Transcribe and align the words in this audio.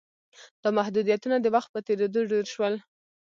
دا 0.61 0.69
محدودیتونه 0.79 1.35
د 1.39 1.45
وخت 1.55 1.69
په 1.71 1.79
تېرېدو 1.87 2.21
ډېر 2.31 2.45
شول 2.53 2.73